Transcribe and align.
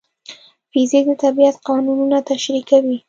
فزیک 0.71 1.03
د 1.09 1.11
طبیعت 1.23 1.55
قانونونه 1.69 2.17
تشریح 2.29 2.63
کوي. 2.69 2.97